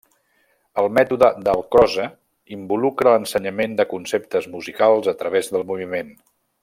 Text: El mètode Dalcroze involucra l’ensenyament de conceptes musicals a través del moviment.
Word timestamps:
El 0.83 0.87
mètode 0.97 1.27
Dalcroze 1.47 2.07
involucra 2.57 3.13
l’ensenyament 3.17 3.77
de 3.83 3.87
conceptes 3.93 4.49
musicals 4.55 5.13
a 5.13 5.15
través 5.21 5.53
del 5.55 5.69
moviment. 5.75 6.11